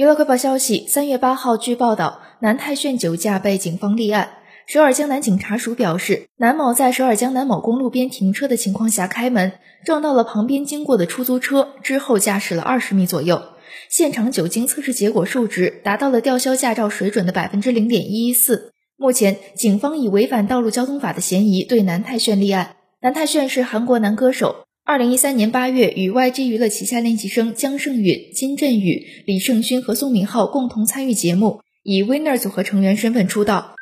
[0.00, 4.30] 娱乐快报消息：三月八号，据报道，南泰炫酒驾被警方立案。
[4.66, 9.52] 首尔江南警察署表示，南某在首尔江南某公路边停车的情况下开门，
[9.84, 13.42] 撞到了旁边经过的出租车，之后驾驶了二十米左右。
[13.90, 18.72] 现场酒精测试结果数值达到了吊销驾照水准的百分之零点一一四。
[18.96, 22.76] 目前，警方以违反道路交通法的嫌疑对南泰炫立案。
[23.02, 24.64] 南泰炫是韩国男歌手。
[24.84, 33.76] 二零一三年八月，与 YG 娱乐旗下练习生姜胜允、金振宇、李胜勋和宋明浩共同参与节目，以 Winner 组合成员身份出道。